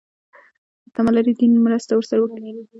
تمه 0.95 1.11
لري 1.15 1.33
دین 1.39 1.51
مرسته 1.65 1.93
وکړي. 2.17 2.49